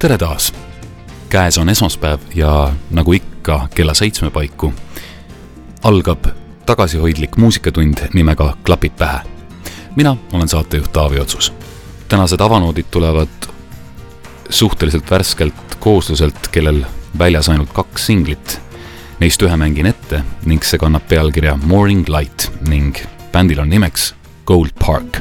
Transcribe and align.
Tere 0.00 0.18
taas. 0.18 0.54
käes 1.28 1.58
on 1.58 1.68
esmaspäev 1.68 2.20
ja 2.34 2.72
nagu 2.90 3.12
ikka 3.12 3.68
kella 3.74 3.94
seitsme 3.94 4.30
paiku 4.30 4.72
algab 5.82 6.24
tagasihoidlik 6.66 7.36
muusikatund 7.36 7.98
nimega 8.14 8.56
Klapid 8.64 8.92
pähe. 8.98 9.18
mina 9.96 10.16
olen 10.32 10.48
saatejuht 10.48 10.92
Taavi 10.92 11.20
Otsus. 11.20 11.52
tänased 12.08 12.40
avanoodid 12.40 12.84
tulevad 12.90 13.28
suhteliselt 14.50 15.10
värskelt 15.10 15.76
koosluselt, 15.80 16.48
kellel 16.48 16.84
väljas 17.18 17.48
ainult 17.48 17.72
kaks 17.72 18.06
singlit 18.06 18.60
Neist 19.20 19.42
ühe 19.42 19.56
mängin 19.56 19.86
ette 19.86 20.22
ning 20.44 20.64
see 20.64 20.78
kannab 20.78 21.04
pealkirja 21.08 21.58
Morning 21.64 22.08
Light 22.08 22.48
ning 22.68 22.96
bändil 23.32 23.60
on 23.60 23.68
nimeks 23.68 24.14
Gold 24.46 24.72
Park 24.86 25.20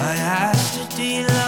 I 0.00 0.14
have 0.14 0.90
to 0.90 0.96
deal. 0.96 1.47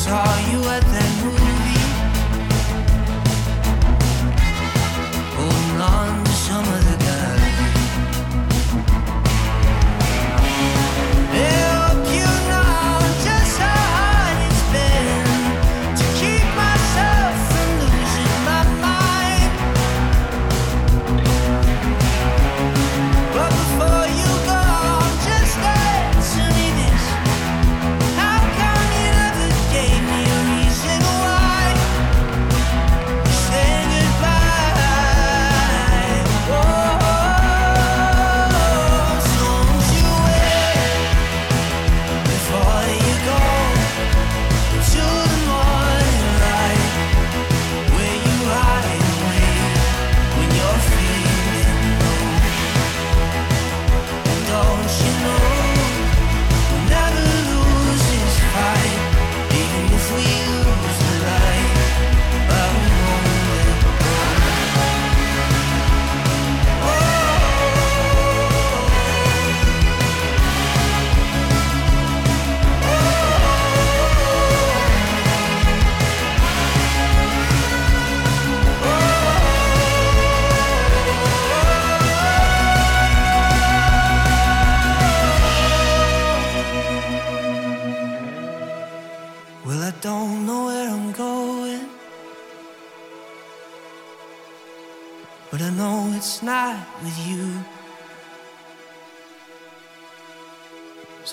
saw 0.00 0.24
you 0.50 0.60
at 0.64 0.80
the 0.80 1.39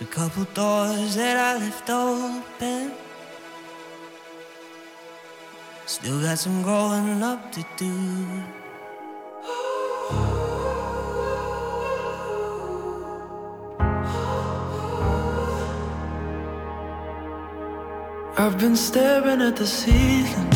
couple 0.06 0.46
doors 0.56 1.16
that 1.16 1.38
I 1.38 1.60
left 1.60 1.90
open. 1.90 2.92
Still 5.86 6.22
got 6.22 6.40
some 6.40 6.64
growing 6.64 7.22
up 7.22 7.52
to 7.52 7.64
do. 7.78 7.94
I've 18.40 18.58
been 18.60 18.76
staring 18.76 19.42
at 19.42 19.56
the 19.56 19.68
ceiling, 19.68 20.50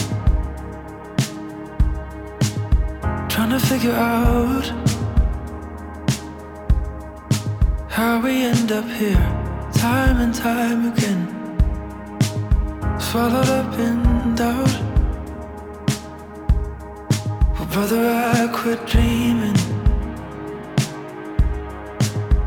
trying 3.52 3.60
to 3.60 3.68
figure 3.68 3.92
out 3.92 4.66
how 7.90 8.22
we 8.22 8.44
end 8.44 8.72
up 8.72 8.86
here, 8.86 9.26
time 9.74 10.22
and 10.22 10.34
time 10.34 10.94
again. 10.94 11.28
Swallowed 12.98 13.50
up 13.50 13.78
in 13.78 14.36
doubt. 14.36 14.74
Well, 17.56 17.68
brother, 17.74 18.08
I 18.36 18.48
quit 18.54 18.86
dreaming 18.86 19.58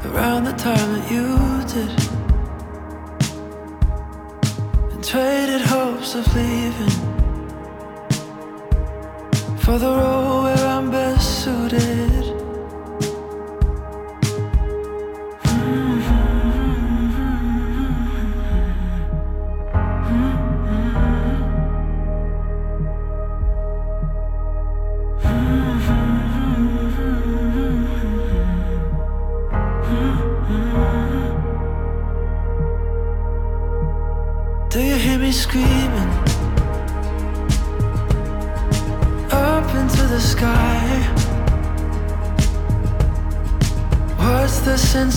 around 0.07 0.45
the 0.45 0.55
time 0.57 0.89
that 0.95 1.11
you 1.11 1.27
did. 1.75 1.93
And 4.93 5.05
traded 5.05 5.61
hopes 5.61 6.15
of 6.15 6.27
leaving 6.35 7.15
for 9.59 9.79
the 9.79 9.87
road 9.87 10.45
where 10.45 10.64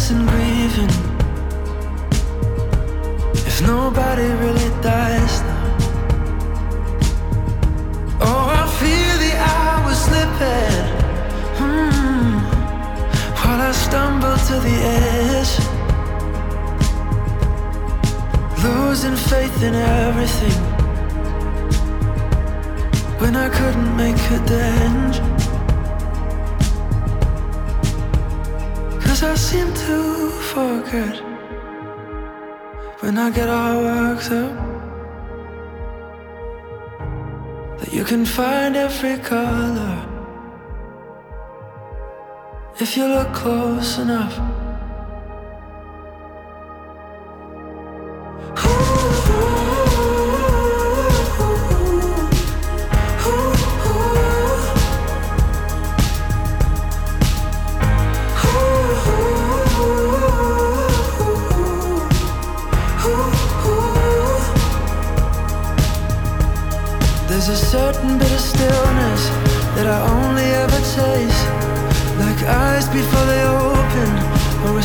sense 0.07 0.29
grieving. 0.29 0.93
If 3.33 3.61
nobody 3.61 4.27
really 4.43 4.69
dies 4.81 5.41
now? 5.41 5.77
Oh, 8.21 8.45
I 8.59 8.63
feel 8.79 9.15
the 9.25 9.33
hours 9.51 9.99
slipping. 10.07 10.85
Hmm, 11.59 12.37
while 13.37 13.61
I 13.61 13.71
stumble 13.71 14.37
to 14.47 14.55
the 14.67 14.77
edge. 14.99 15.53
Losing 18.63 19.17
faith 19.31 19.63
in 19.63 19.75
everything. 19.75 20.59
When 23.19 23.35
I 23.35 23.49
couldn't 23.49 23.97
make 23.97 24.21
a 24.31 24.39
dent. 24.45 25.26
Cause 29.19 29.29
I 29.31 29.35
seem 29.35 29.73
to 29.73 30.29
forget 30.53 31.15
when 32.99 33.17
I 33.17 33.31
get 33.31 33.49
all 33.49 33.81
worked 33.81 34.29
up 34.29 34.53
that 37.79 37.91
you 37.91 38.03
can 38.03 38.25
find 38.25 38.75
every 38.75 39.17
color 39.17 40.05
if 42.79 42.95
you 42.95 43.07
look 43.07 43.33
close 43.33 43.97
enough. 43.97 44.66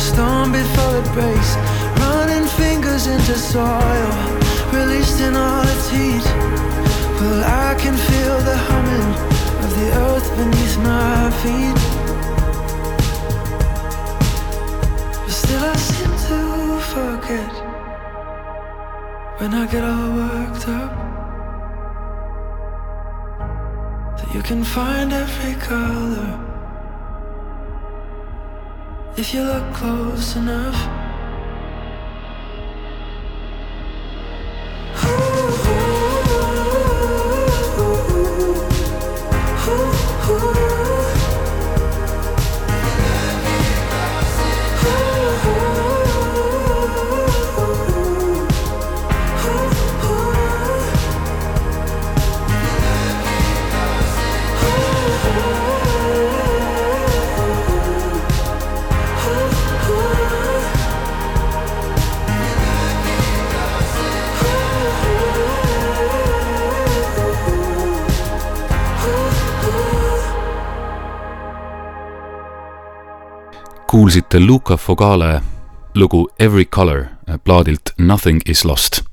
Storm 0.03 0.51
before 0.51 0.97
it 1.01 1.09
breaks. 1.15 1.51
Running 2.03 2.45
fingers 2.61 3.07
into 3.07 3.35
soil, 3.35 4.11
released 4.73 5.19
in 5.21 5.33
all 5.35 5.63
its 5.73 5.87
heat. 5.95 6.25
Well, 7.19 7.41
I 7.67 7.69
can 7.81 7.95
feel 8.09 8.37
the 8.49 8.57
humming 8.67 9.11
of 9.63 9.69
the 9.79 9.89
earth 10.05 10.29
beneath 10.39 10.77
my 10.91 11.19
feet. 11.41 11.79
But 15.23 15.35
still, 15.41 15.63
I 15.73 15.75
seem 15.89 16.13
to 16.27 16.39
forget 16.93 17.53
when 19.39 19.53
I 19.53 19.65
get 19.73 19.83
all 19.83 20.09
worked 20.21 20.67
up. 20.67 20.91
that 24.17 24.29
You 24.35 24.41
can 24.41 24.63
find 24.63 25.13
every 25.13 25.55
color 25.69 26.52
if 29.15 29.33
you 29.33 29.43
look 29.43 29.73
close 29.73 30.35
enough. 30.35 31.02
Kuulsite 73.93 74.39
Luca 74.39 74.77
Fogale 74.77 75.41
lugu 75.95 76.27
Every 76.39 76.65
Color 76.65 77.05
plaadilt 77.43 77.81
Nothing 77.97 78.41
is 78.45 78.65
lost. 78.65 79.03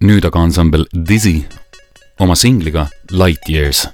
nüüd 0.00 0.24
aga 0.24 0.40
ansambel 0.40 0.84
Dizzy 1.08 1.38
oma 2.20 2.36
singliga 2.36 2.86
Light 3.10 3.48
Years. 3.48 3.88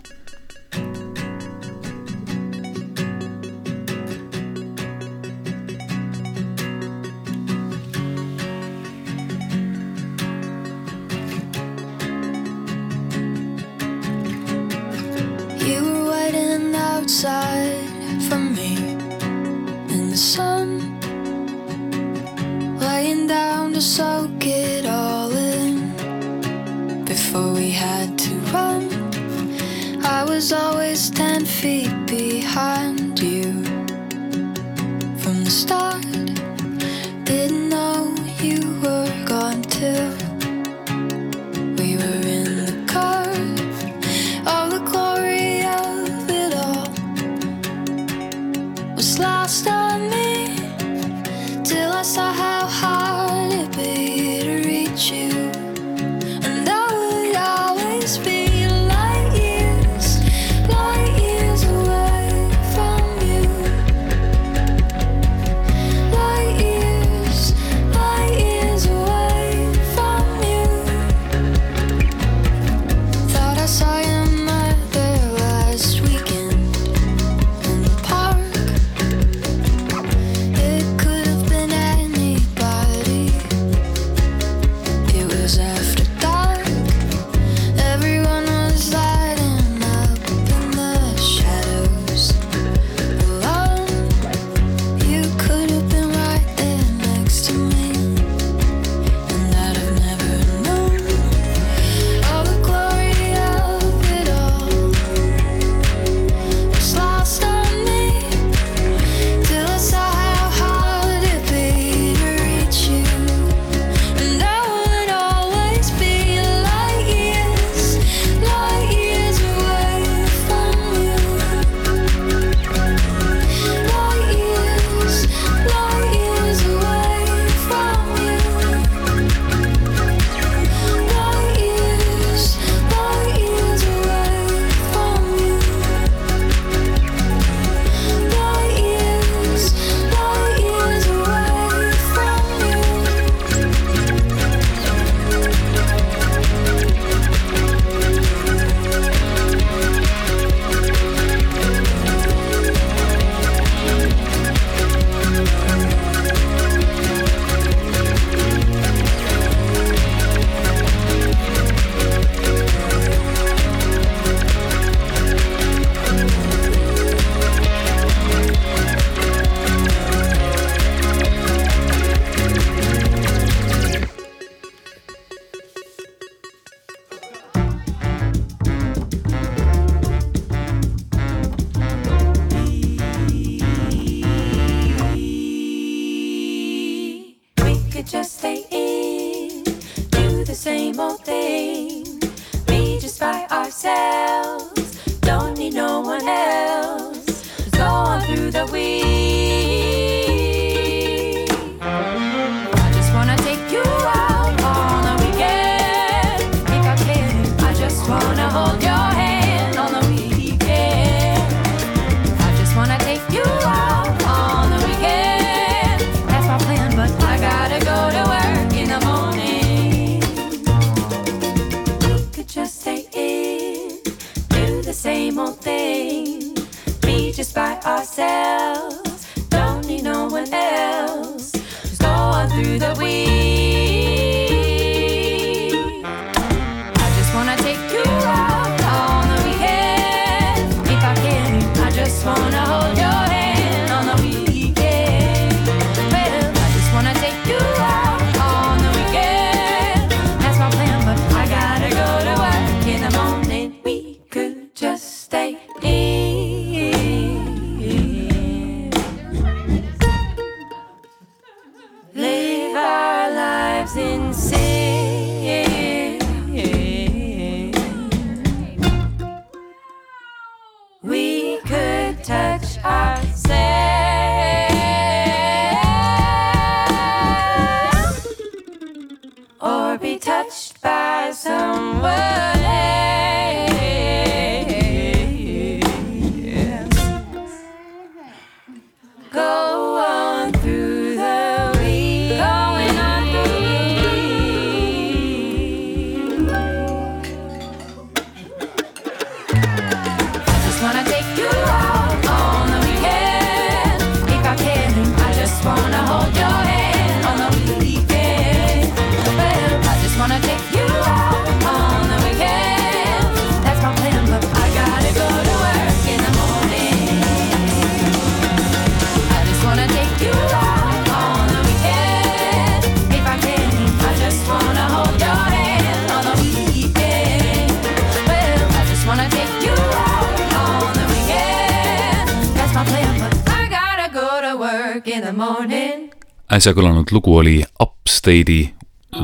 äsja 336.68 336.76
kõlanud 336.76 337.08
lugu 337.16 337.32
oli 337.32 337.64
Upstate'i 337.80 338.68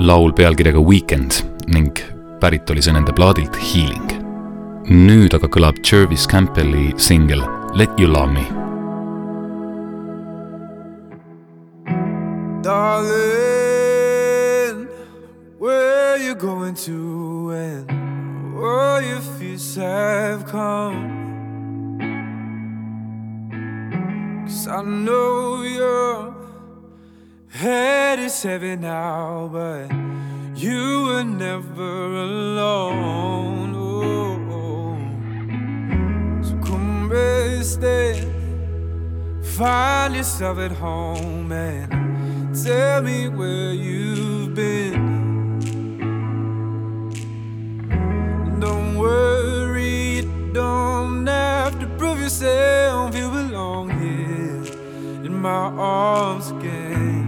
laul 0.09 0.33
pealkirjaga 0.33 0.81
Weekend 0.81 1.45
ning 1.69 1.93
pärit 2.41 2.71
oli 2.73 2.81
see 2.81 2.93
nende 2.97 3.13
plaadilt 3.13 3.53
Healing. 3.61 4.15
nüüd 4.89 5.35
aga 5.37 5.45
kõlab 5.53 5.77
Jervis 5.85 6.25
Campbelli 6.27 6.97
singel 6.97 7.45
Let 7.77 7.91
you 8.01 8.09
love 8.09 8.33
me. 8.33 8.49
Darling, 12.63 12.89
where 15.59 16.17
you 16.17 16.35
going 16.35 16.75
to 16.87 17.53
and 17.53 17.91
all 18.57 19.03
your 19.03 19.21
fears 19.37 19.77
have 19.77 20.47
come? 20.47 21.13
Cause 24.47 24.67
I 24.67 24.81
know 24.83 25.63
you're 25.63 26.44
Head 27.55 28.19
is 28.19 28.43
heavy 28.43 28.75
now, 28.75 29.49
but 29.53 29.89
you 30.57 31.05
were 31.05 31.23
never 31.23 32.17
alone. 32.17 33.73
Oh, 34.51 34.99
so 36.43 36.57
come 36.69 37.09
rest 37.09 37.81
rested. 37.81 38.29
Find 39.57 40.17
yourself 40.17 40.59
at 40.59 40.73
home 40.73 41.53
and 41.53 42.57
tell 42.65 43.03
me 43.03 43.29
where 43.29 43.73
you've 43.73 44.53
been. 44.53 45.61
Don't 48.59 48.99
worry, 48.99 50.17
you 50.17 50.51
don't 50.53 51.25
have 51.29 51.79
to 51.79 51.87
prove 51.99 52.21
yourself. 52.21 53.15
You 53.15 53.31
belong 53.31 53.91
here 53.91 54.65
in 55.25 55.41
my 55.41 55.71
arms 55.79 56.51
again. 56.51 57.24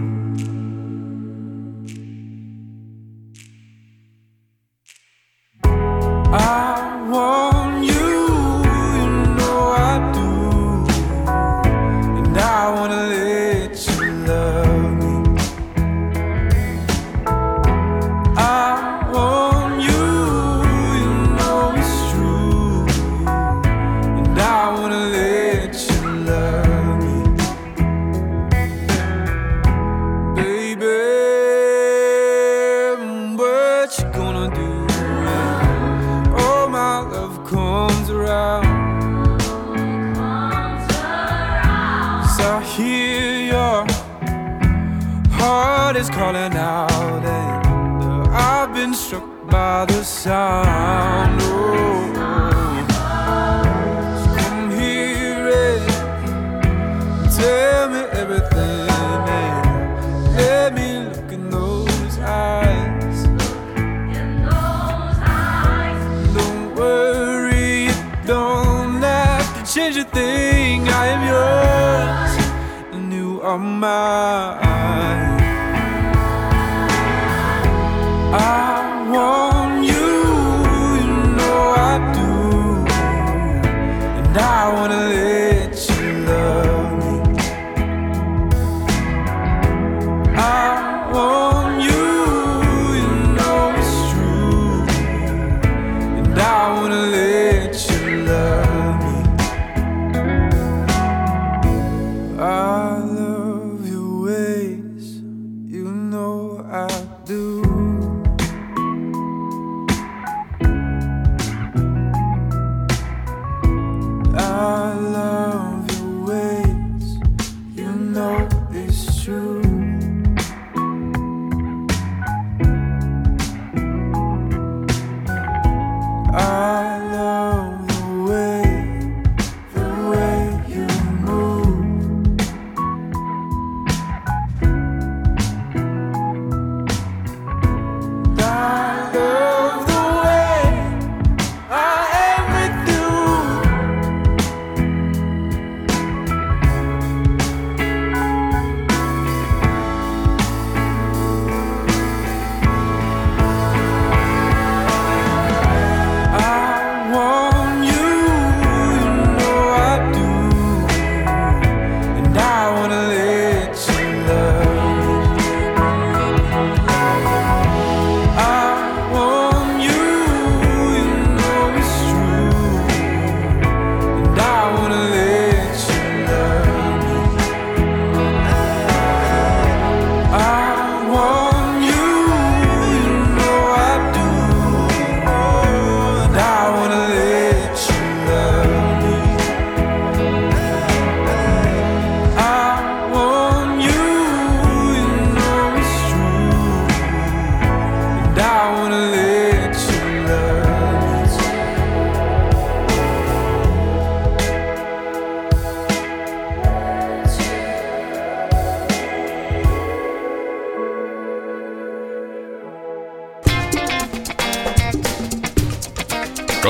I 6.39 7.07
won't 7.09 7.76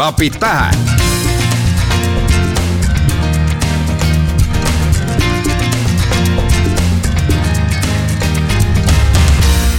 klapid 0.07 0.33
pähe. 0.39 0.71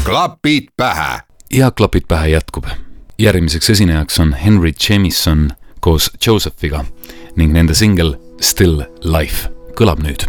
klapid 0.05 0.69
pähe. 0.77 1.21
ja 1.53 1.71
klapid 1.71 2.03
pähe 2.09 2.29
jätkub. 2.29 2.65
järgmiseks 3.19 3.71
esinejaks 3.71 4.21
on 4.21 4.33
Henry 4.33 4.73
Jameson 4.91 5.51
koos 5.81 6.11
Josephiga 6.27 6.85
ning 7.37 7.53
nende 7.53 7.75
singel 7.75 8.17
Still 8.41 8.83
Life 9.05 9.49
kõlab 9.81 10.05
nüüd 10.05 10.29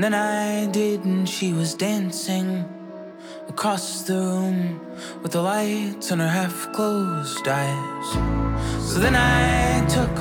Then 0.00 0.14
I 0.14 0.66
didn't, 0.66 1.26
she 1.26 1.52
was 1.52 1.74
dancing 1.74 2.64
across 3.48 4.02
the 4.02 4.14
room 4.14 4.80
with 5.24 5.32
the 5.32 5.42
lights 5.42 6.12
on 6.12 6.20
her 6.20 6.28
half 6.28 6.72
closed 6.72 7.48
eyes. 7.48 8.08
So 8.88 9.00
then 9.00 9.16
I 9.16 9.84
took 9.88 10.16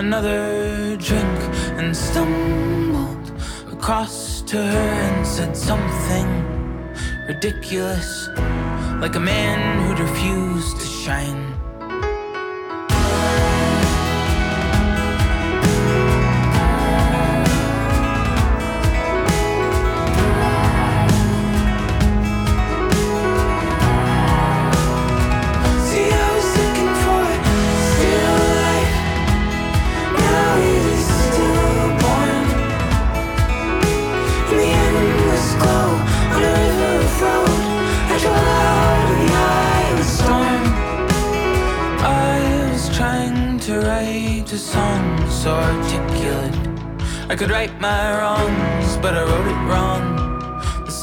another 0.00 0.96
drink 0.96 1.38
and 1.78 1.96
stumbled 1.96 3.30
across 3.70 4.42
to 4.50 4.56
her 4.56 4.88
and 5.06 5.24
said 5.24 5.56
something 5.56 6.28
ridiculous, 7.28 8.26
like 9.00 9.14
a 9.14 9.20
man 9.20 9.86
who'd 9.86 10.00
refused 10.00 10.80
to 10.80 10.86
shine. 10.86 11.59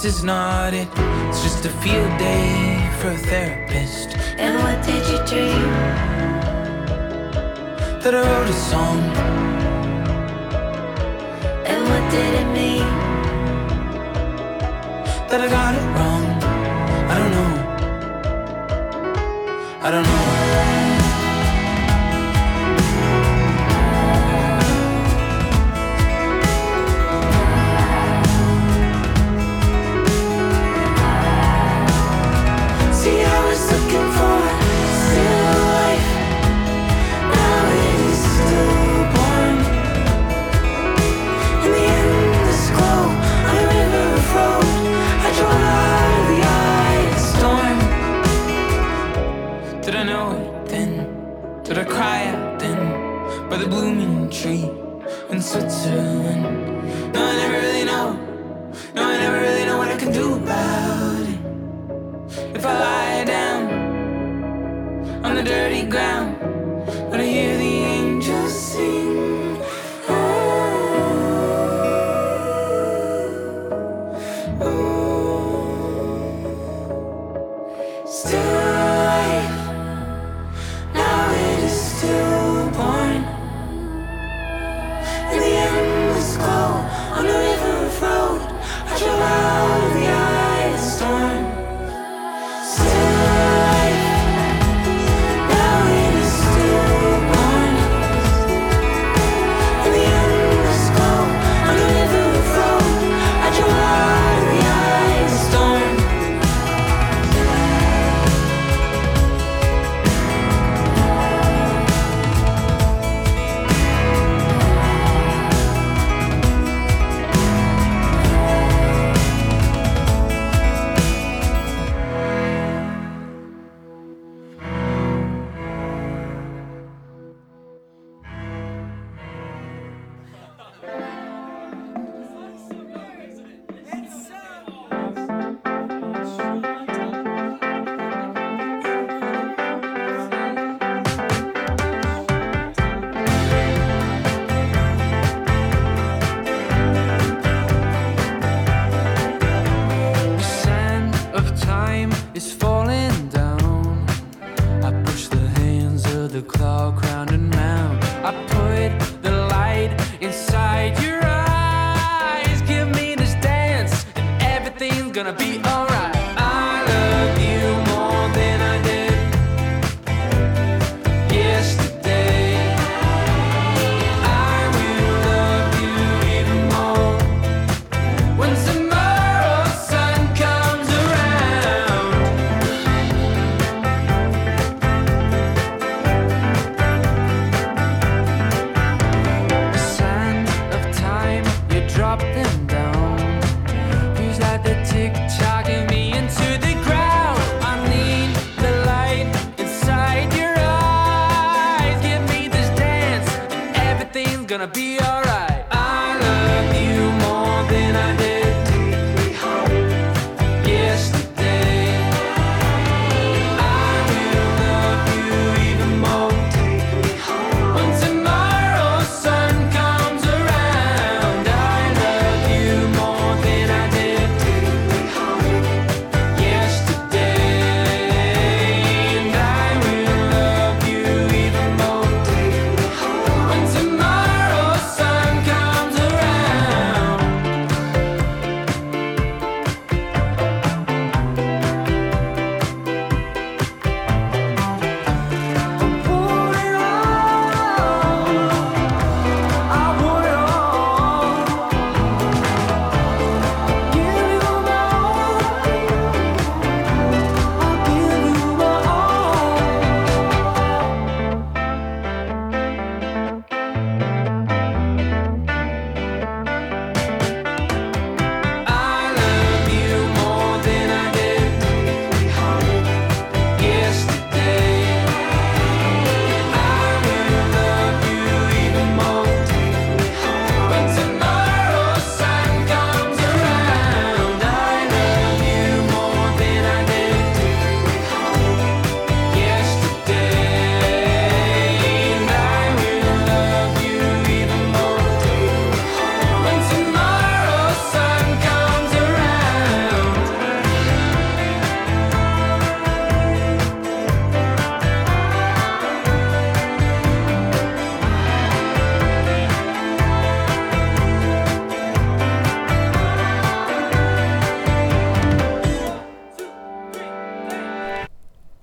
is 0.07 0.23
not 0.23 0.73
it. 0.73 0.87
It's 1.27 1.43
just 1.43 1.65
a 1.65 1.69
field 1.83 2.17
day 2.17 2.89
for 2.99 3.09
a 3.09 3.17
therapist. 3.17 4.15
And 4.37 4.55
what 4.63 4.81
did 4.85 5.03
you 5.11 5.17
dream? 5.27 5.71
That 8.01 8.15
I 8.15 8.21
wrote 8.21 8.49
a 8.49 8.53
song. 8.71 8.99
And 11.71 11.81
what 11.89 12.03
did 12.09 12.33
it 12.41 12.47
mean? 12.59 12.87
That 15.29 15.41
I 15.41 15.47
got 15.49 15.75
it 15.75 15.85
wrong. 15.95 16.25
I 17.11 17.15
don't 17.19 17.33
know. 17.37 17.53
I 19.81 19.91
don't 19.91 20.03
know. 20.03 20.36
soon. 55.77 56.43
I 57.15 57.35
never 57.37 57.66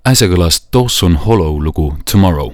äsja 0.05 0.27
kõlas 0.29 0.59
Dawson 0.73 1.15
Hollow 1.17 1.57
lugu 1.65 1.95
Tomorrow. 2.05 2.53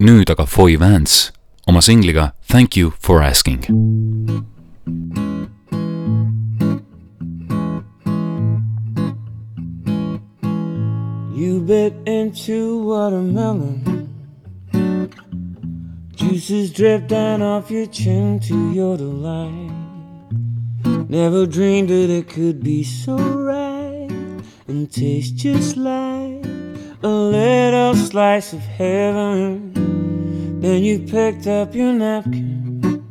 nüüd 0.00 0.30
aga 0.32 0.46
Foy 0.46 0.76
Vance 0.80 1.30
oma 1.68 1.80
singliga 1.80 2.32
Thank 2.48 2.76
you 2.76 2.92
for 2.98 3.22
asking. 3.22 3.64
You 11.36 11.60
bit 11.60 11.92
into 12.06 12.78
watermelon. 12.88 14.08
Juices 16.16 16.72
drip 16.72 17.08
down 17.08 17.42
off 17.42 17.70
your 17.70 17.86
chin 17.86 18.40
to 18.40 18.72
your 18.72 18.96
delight. 18.96 19.70
Never 21.10 21.44
dreamed 21.46 21.90
that 21.90 22.08
it 22.08 22.28
could 22.28 22.62
be 22.62 22.82
so 22.84 23.16
right 23.16 23.73
and 24.66 24.90
taste 24.90 25.36
just 25.36 25.76
like 25.76 26.44
a 27.02 27.08
little 27.08 27.94
slice 27.94 28.52
of 28.52 28.60
heaven. 28.60 29.72
Then 30.60 30.82
you 30.82 31.00
picked 31.00 31.46
up 31.46 31.74
your 31.74 31.92
napkin 31.92 33.04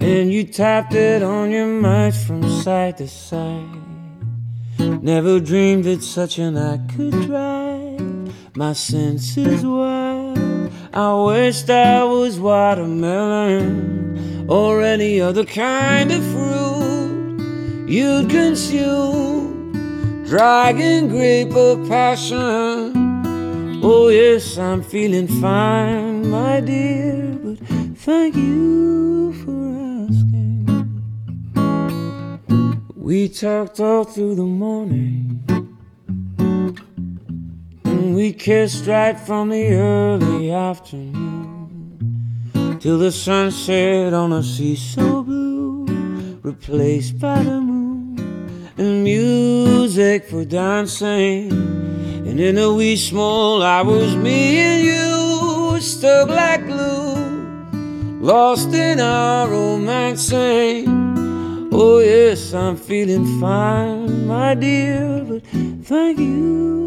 and 0.00 0.32
you 0.32 0.44
tapped 0.44 0.94
it 0.94 1.22
on 1.22 1.50
your 1.50 1.66
mouth 1.66 2.16
from 2.26 2.48
side 2.62 2.96
to 2.98 3.06
side. 3.06 3.82
Never 4.78 5.38
dreamed 5.38 5.84
that 5.84 6.02
such 6.02 6.38
an 6.38 6.56
act 6.56 6.96
could 6.96 7.12
drive 7.26 8.56
my 8.56 8.72
senses 8.72 9.64
wild. 9.64 10.72
I 10.92 11.12
wished 11.12 11.70
I 11.70 12.02
was 12.02 12.40
watermelon 12.40 13.66
or 14.48 14.82
any 14.82 15.20
other 15.20 15.44
kind 15.44 16.10
of 16.10 16.24
fruit 16.24 17.86
you'd 17.88 18.30
consume. 18.30 19.35
Dragon 20.26 21.08
grape 21.08 21.54
of 21.54 21.88
passion. 21.88 22.92
Oh, 23.80 24.08
yes, 24.08 24.58
I'm 24.58 24.82
feeling 24.82 25.28
fine, 25.40 26.28
my 26.28 26.60
dear, 26.60 27.38
but 27.44 27.58
thank 27.98 28.34
you 28.34 29.32
for 29.44 29.76
asking. 30.08 30.66
We 32.96 33.28
talked 33.28 33.78
all 33.78 34.02
through 34.02 34.34
the 34.34 34.42
morning. 34.42 35.44
And 37.84 38.16
we 38.16 38.32
kissed 38.32 38.88
right 38.88 39.16
from 39.18 39.50
the 39.50 39.74
early 39.74 40.50
afternoon 40.50 41.18
till 42.80 42.98
the 42.98 43.12
sun 43.12 43.52
set 43.52 44.12
on 44.12 44.32
a 44.32 44.42
sea 44.42 44.74
so 44.74 45.22
blue, 45.22 45.86
replaced 46.42 47.20
by 47.20 47.44
the 47.44 47.60
moon 47.60 47.75
and 48.78 49.04
music 49.04 50.24
for 50.24 50.44
dancing. 50.44 51.50
And 52.26 52.40
in 52.40 52.56
the 52.56 52.72
wee 52.72 52.96
small 52.96 53.62
hours, 53.62 54.16
me 54.16 54.58
and 54.58 54.84
you 54.84 55.80
stuck 55.80 56.28
like 56.28 56.66
glue, 56.66 57.14
lost 58.20 58.74
in 58.74 59.00
our 59.00 59.48
romancing. 59.48 60.86
Oh, 61.72 61.98
yes, 61.98 62.54
I'm 62.54 62.76
feeling 62.76 63.40
fine, 63.40 64.26
my 64.26 64.54
dear, 64.54 65.24
but 65.28 65.42
thank 65.84 66.18
you 66.18 66.85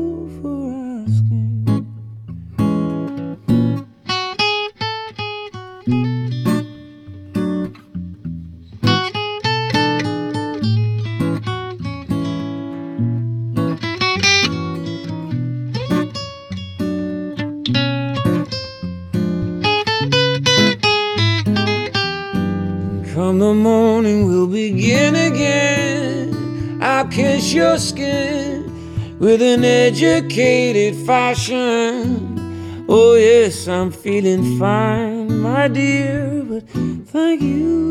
with 29.39 29.47
an 29.47 29.63
educated 29.63 30.95
fashion. 31.05 32.85
Oh, 32.89 33.15
yes, 33.15 33.67
I'm 33.67 33.91
feeling 33.91 34.59
fine, 34.59 35.39
my 35.39 35.67
dear, 35.69 36.43
but 36.43 36.67
thank 37.07 37.41
you 37.41 37.88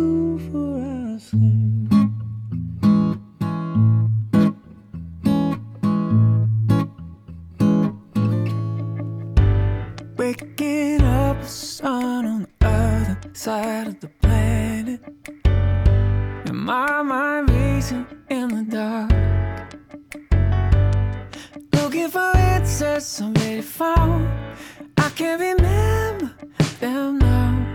I 25.19 25.21
can't 25.21 25.41
remember 25.41 26.31
them 26.79 27.19
now. 27.19 27.67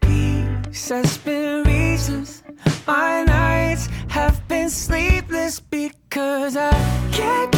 Peace 0.00 0.88
has 0.88 1.18
been 1.18 1.64
reasons. 1.64 2.44
My 2.86 3.24
nights 3.24 3.88
have 4.06 4.46
been 4.46 4.70
sleepless 4.70 5.58
because 5.58 6.56
I 6.56 6.70
can't 7.10 7.57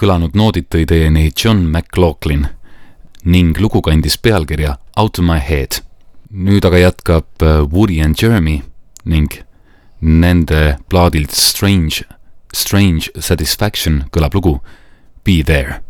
kõlanud 0.00 0.32
noodid 0.38 0.70
tõi 0.72 0.86
teieni 0.88 1.28
John 1.36 1.66
McLaughlin 1.68 2.46
ning 3.28 3.58
lugu 3.60 3.82
kandis 3.84 4.16
pealkirja 4.16 4.78
Out 4.96 5.18
of 5.20 5.26
my 5.28 5.38
head. 5.38 5.82
nüüd 6.30 6.64
aga 6.64 6.78
jätkab 6.78 7.42
äh, 7.42 7.60
Woody 7.68 8.00
and 8.00 8.16
Jeremy 8.16 8.62
ning 9.04 9.28
nende 10.00 10.78
plaadilt 10.88 11.34
Strange, 11.36 12.06
Strange 12.52 13.10
Satisfaction 13.18 14.04
kõlab 14.10 14.34
lugu 14.34 14.60
Be 15.24 15.42
there 15.44 15.82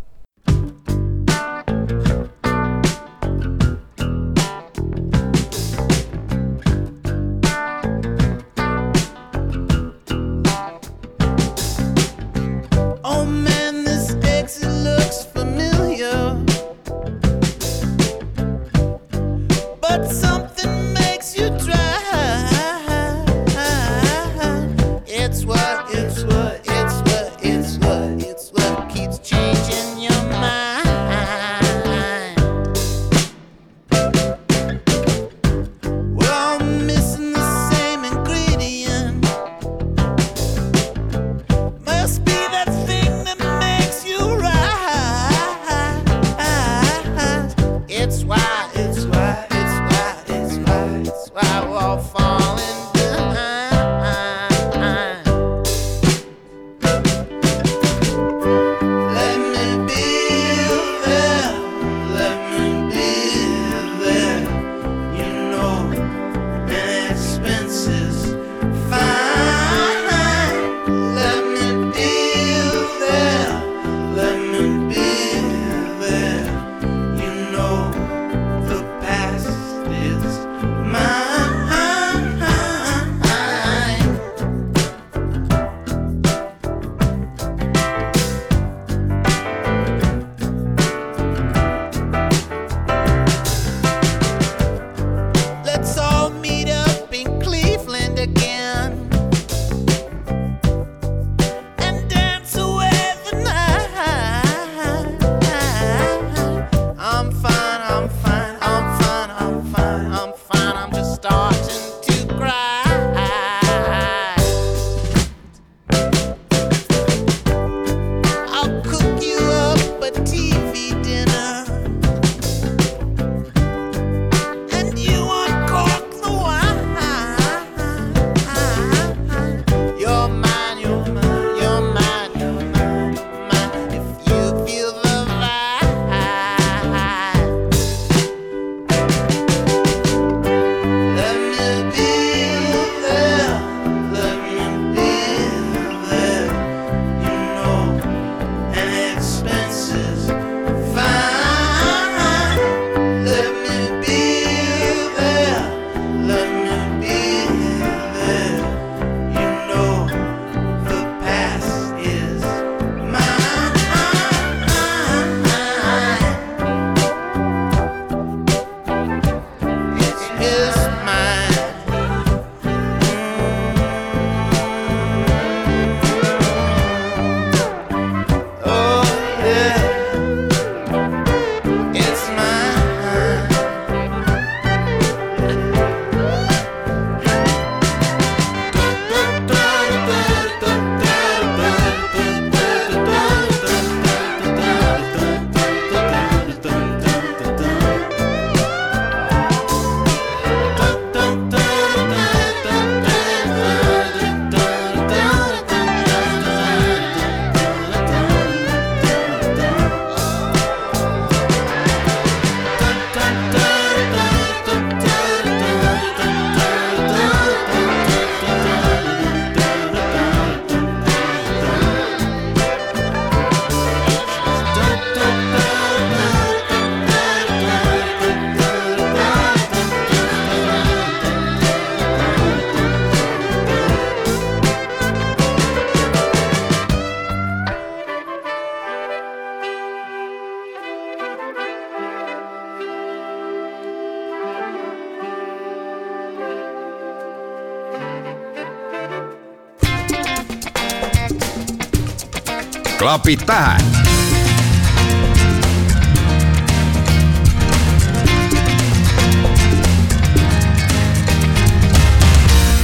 klapid 253.11 253.47
pähe 253.47 253.77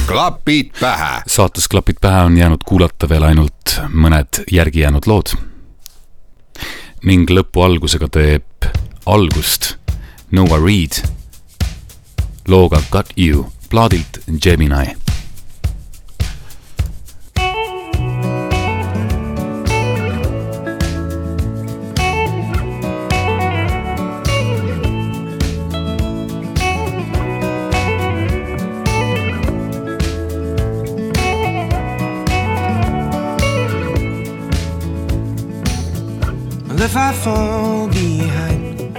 klapid 0.07 0.71
pähe. 0.79 1.21
saates 1.27 1.67
Klapid 1.67 1.95
pähe 2.01 2.21
on 2.21 2.37
jäänud 2.37 2.57
kuulata 2.65 3.09
veel 3.09 3.23
ainult 3.23 3.79
mõned 3.87 4.43
järgi 4.51 4.79
jäänud 4.79 5.07
lood. 5.07 5.31
ning 7.03 7.29
lõpu 7.29 7.63
algusega 7.63 8.07
teeb 8.11 8.71
algust 9.05 9.77
Noah 10.31 10.59
Reed 10.63 11.07
looga 12.47 12.81
Got 12.91 13.15
You 13.17 13.51
plaadilt 13.69 14.19
Gemini 14.43 15.06
if 36.87 36.95
I 36.95 37.11
fall 37.11 37.89
behind, 37.89 38.93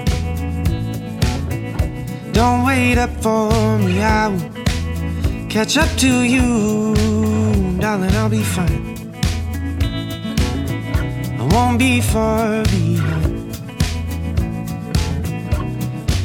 don't 2.35 2.67
wait 2.67 2.99
up 2.99 3.09
for 3.23 3.49
me. 3.79 4.03
I 4.03 4.29
will 4.29 5.49
catch 5.49 5.79
up 5.79 5.89
to 6.05 6.23
you, 6.35 6.45
darling. 7.81 8.15
I'll 8.21 8.29
be 8.29 8.43
fine. 8.43 8.85
I 11.41 11.45
won't 11.55 11.79
be 11.79 12.03
far 12.03 12.63
behind. 12.65 13.57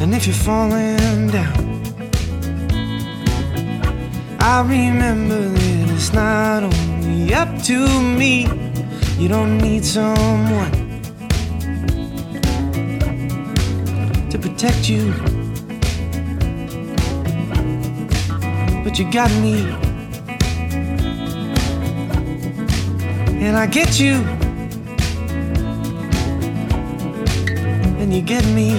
And 0.01 0.13
if 0.13 0.27
you're 0.27 0.43
falling 0.49 1.29
down, 1.37 1.63
I 4.53 4.55
remember 4.67 5.41
that 5.57 5.89
it's 5.95 6.11
not 6.11 6.63
only 6.63 7.33
up 7.33 7.51
to 7.69 7.77
me. 8.19 8.49
You 9.17 9.29
don't 9.29 9.59
need 9.59 9.85
someone 9.85 10.82
to 14.33 14.39
protect 14.39 14.89
you. 14.89 15.13
But 18.83 18.97
you 18.97 19.11
got 19.11 19.29
me. 19.43 19.61
And 23.45 23.55
I 23.55 23.67
get 23.67 23.99
you. 23.99 24.13
And 27.99 28.11
you 28.11 28.23
get 28.23 28.43
me. 28.47 28.71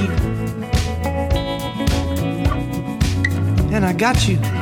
And 3.72 3.84
I 3.86 3.92
got 3.92 4.26
you. 4.26 4.53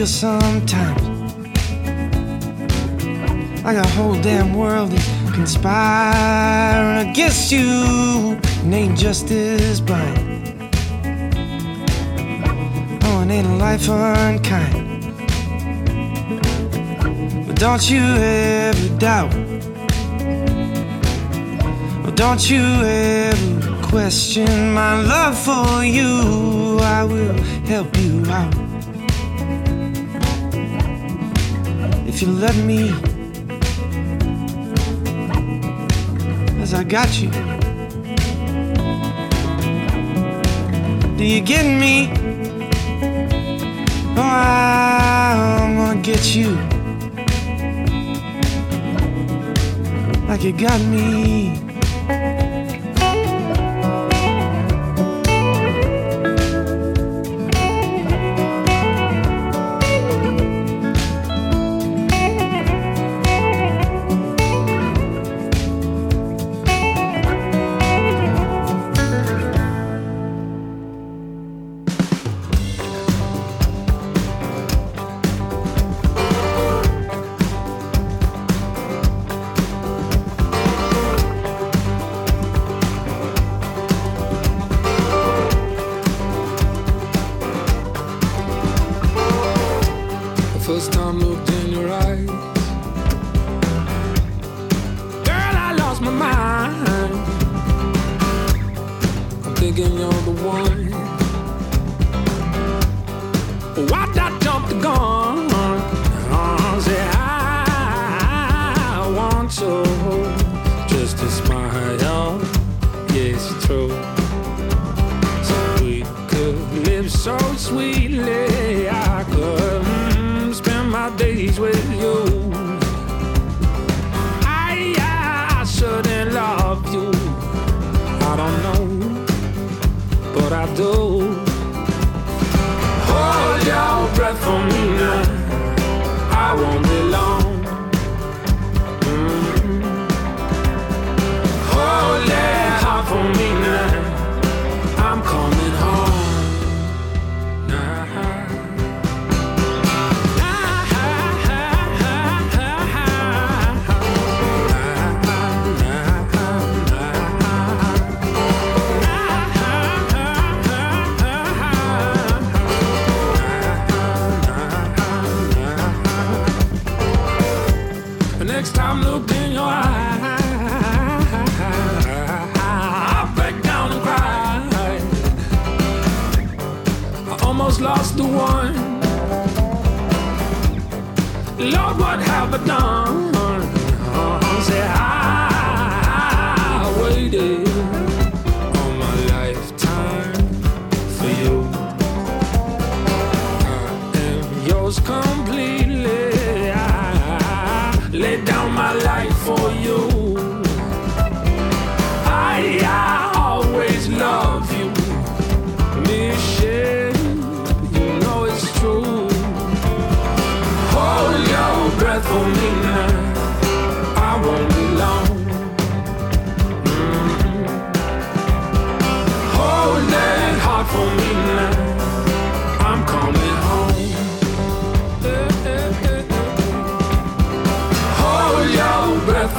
Feel 0.00 0.06
sometimes 0.06 1.34
like 3.62 3.76
a 3.76 3.86
whole 3.88 4.18
damn 4.22 4.54
world 4.54 4.90
is 4.94 5.06
conspiring 5.34 7.10
against 7.10 7.52
you 7.52 8.38
and 8.62 8.74
ain't 8.74 8.98
justice 8.98 9.78
blind? 9.78 10.18
Oh, 13.04 13.20
and 13.20 13.30
ain't 13.30 13.58
life 13.58 13.88
unkind? 13.90 15.04
But 17.46 17.56
don't 17.56 17.90
you 17.90 18.02
ever 18.02 18.98
doubt? 18.98 19.32
Don't 22.16 22.50
you 22.50 22.62
ever 22.62 23.82
question 23.82 24.72
my 24.72 25.00
love 25.02 25.36
for 25.38 25.84
you? 25.84 26.78
I 26.80 27.04
will 27.04 27.34
help 27.66 27.94
you 27.98 28.24
out. 28.30 28.59
You 32.22 32.32
let 32.32 32.56
me. 32.56 32.90
as 36.60 36.74
I 36.74 36.84
got 36.84 37.20
you. 37.20 37.30
Do 41.16 41.24
you 41.24 41.40
get 41.40 41.64
me? 41.64 42.12
Oh, 44.16 44.22
I'm 44.22 45.76
gonna 45.76 46.02
get 46.02 46.34
you. 46.34 46.50
Like 50.28 50.44
you 50.44 50.52
got 50.52 50.80
me. 50.82 51.69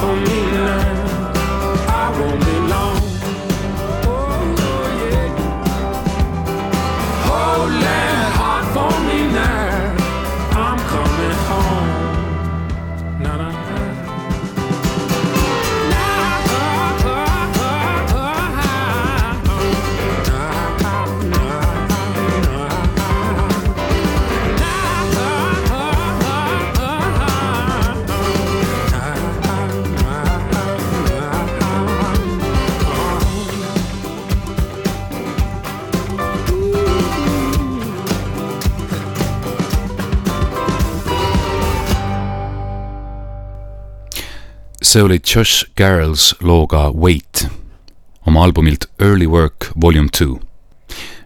For 0.02 0.16
me 0.16 0.51
see 44.92 45.02
oli 45.02 45.20
Josh 45.34 45.64
Garrels 45.76 46.34
looga 46.40 46.90
Wait 46.90 47.46
oma 48.26 48.44
albumilt 48.44 48.84
Early 49.00 49.26
Work 49.26 49.70
Volume 49.82 50.08
Two. 50.18 50.40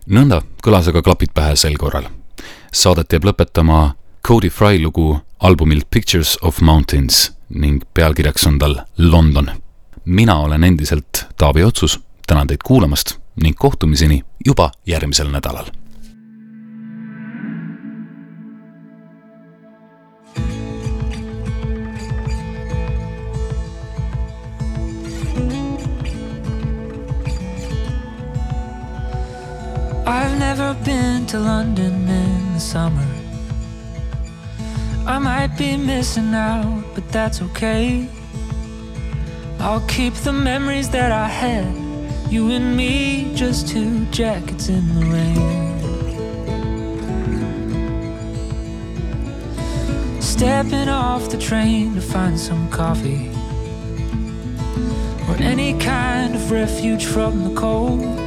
nõnda 0.06 0.38
kõlas 0.62 0.86
aga 0.86 1.02
klapid 1.02 1.32
pähe 1.34 1.56
sel 1.58 1.74
korral. 1.74 2.06
Saadet 2.70 3.10
jääb 3.10 3.26
lõpetama 3.26 3.96
Cody 4.22 4.50
Fry 4.54 4.78
lugu 4.82 5.16
albumilt 5.42 5.90
Pictures 5.90 6.36
of 6.42 6.60
Mountains 6.60 7.32
ning 7.48 7.82
pealkirjaks 7.94 8.46
on 8.46 8.58
tal 8.58 8.76
London. 8.98 9.50
mina 10.04 10.36
olen 10.36 10.64
endiselt 10.64 11.26
Taavi 11.36 11.64
Otsus, 11.64 12.00
tänan 12.26 12.46
teid 12.46 12.62
kuulamast 12.64 13.18
ning 13.42 13.56
kohtumiseni 13.58 14.22
juba 14.46 14.70
järgmisel 14.86 15.30
nädalal 15.30 15.66
never 30.56 30.84
been 30.84 31.26
to 31.26 31.38
London 31.38 32.08
in 32.08 32.54
the 32.54 32.60
summer. 32.60 33.06
I 35.06 35.18
might 35.18 35.54
be 35.58 35.76
missing 35.76 36.32
out, 36.34 36.82
but 36.94 37.06
that's 37.12 37.42
okay. 37.42 38.08
I'll 39.58 39.86
keep 39.86 40.14
the 40.14 40.32
memories 40.32 40.88
that 40.90 41.12
I 41.12 41.28
had. 41.28 41.66
You 42.32 42.50
and 42.52 42.74
me, 42.74 43.34
just 43.34 43.68
two 43.68 44.06
jackets 44.06 44.70
in 44.70 44.84
the 44.98 45.04
rain. 45.14 45.76
Stepping 50.22 50.88
off 50.88 51.28
the 51.28 51.36
train 51.36 51.94
to 51.96 52.00
find 52.00 52.40
some 52.40 52.70
coffee. 52.70 53.30
Or 55.28 55.36
any 55.36 55.78
kind 55.78 56.34
of 56.34 56.50
refuge 56.50 57.04
from 57.04 57.44
the 57.44 57.60
cold. 57.60 58.25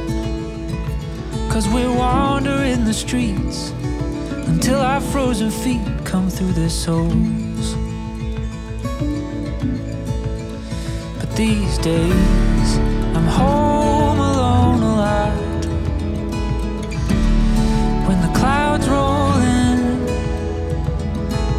Cause 1.50 1.68
we're 1.68 1.92
wandering 1.92 2.84
the 2.84 2.94
streets 2.94 3.72
until 4.46 4.80
our 4.80 5.00
frozen 5.00 5.50
feet 5.50 5.82
come 6.04 6.30
through 6.30 6.52
their 6.52 6.70
soles. 6.70 7.74
But 11.18 11.34
these 11.36 11.76
days, 11.78 12.78
I'm 13.16 13.26
home 13.26 14.20
alone 14.20 14.82
a 14.82 14.94
lot. 14.96 15.66
When 18.06 18.20
the 18.22 18.32
clouds 18.38 18.88
roll 18.88 19.34
in, 19.42 20.06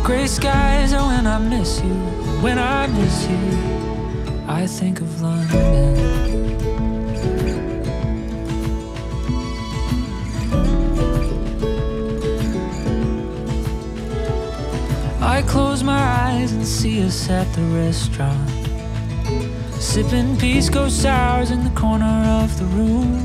gray 0.04 0.26
skies 0.26 0.94
are 0.94 1.06
when 1.06 1.28
I 1.28 1.38
miss 1.38 1.82
you. 1.84 1.94
When 2.42 2.58
I 2.58 2.88
miss 2.88 3.28
you, 3.28 4.46
I 4.48 4.66
think 4.68 5.02
of 5.02 5.22
London. 5.22 6.51
Close 15.52 15.84
my 15.84 16.02
eyes 16.02 16.54
and 16.54 16.66
see 16.66 17.04
us 17.06 17.30
at 17.30 17.46
the 17.54 17.62
restaurant. 17.76 18.50
Sipping 19.82 20.38
pisco 20.38 20.88
sours 20.88 21.52
in 21.52 21.62
the 21.66 21.70
corner 21.72 22.16
of 22.42 22.58
the 22.58 22.64
room. 22.78 23.20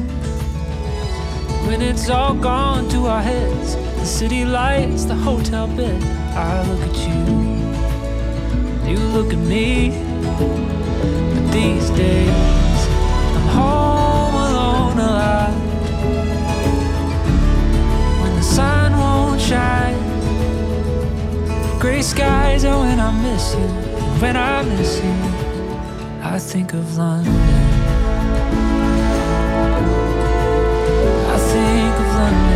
When 1.69 1.81
it's 1.81 2.11
all 2.11 2.35
gone 2.35 2.89
to 2.89 3.07
our 3.07 3.23
heads, 3.23 3.77
the 3.77 4.05
city 4.05 4.45
lights, 4.45 5.05
the 5.05 5.15
hotel 5.15 5.69
bed. 5.69 6.03
I 6.35 6.69
look 6.69 6.83
at 6.91 6.97
you, 7.07 7.21
you 8.91 8.99
look 9.17 9.33
at 9.33 9.39
me. 9.39 9.91
But 11.33 11.53
these 11.53 11.89
days, 11.91 12.89
I'm 13.37 13.49
home 13.57 14.06
I 23.07 23.13
miss 23.23 23.55
you. 23.55 23.61
And 23.61 24.21
when 24.21 24.37
I 24.37 24.63
miss 24.63 24.97
you, 24.99 25.15
I 26.23 26.41
think 26.41 26.73
of 26.73 26.97
London. 26.97 27.33
I 31.35 31.39
think 31.39 31.95
of 32.01 32.15
London. 32.17 32.56